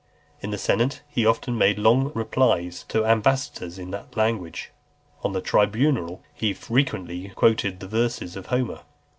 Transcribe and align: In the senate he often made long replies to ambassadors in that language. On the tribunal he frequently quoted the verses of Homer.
In 0.41 0.49
the 0.49 0.57
senate 0.57 1.03
he 1.07 1.27
often 1.27 1.55
made 1.59 1.77
long 1.77 2.11
replies 2.15 2.85
to 2.89 3.05
ambassadors 3.05 3.77
in 3.77 3.91
that 3.91 4.17
language. 4.17 4.71
On 5.23 5.33
the 5.33 5.41
tribunal 5.41 6.23
he 6.33 6.55
frequently 6.55 7.29
quoted 7.35 7.79
the 7.79 7.87
verses 7.87 8.35
of 8.35 8.47
Homer. 8.47 8.79